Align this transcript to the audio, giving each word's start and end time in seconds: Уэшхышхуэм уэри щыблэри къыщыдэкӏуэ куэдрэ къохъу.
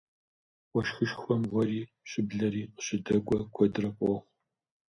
Уэшхышхуэм 0.73 1.43
уэри 1.53 1.81
щыблэри 2.09 2.61
къыщыдэкӏуэ 2.75 3.39
куэдрэ 3.53 3.89
къохъу. 3.97 4.19